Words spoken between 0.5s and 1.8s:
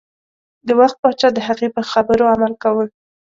د وخت پاچا د هغې